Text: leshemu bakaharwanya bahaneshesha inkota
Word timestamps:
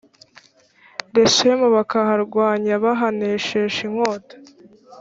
leshemu 1.13 1.67
bakaharwanya 1.75 2.73
bahaneshesha 2.83 3.79
inkota 3.87 4.35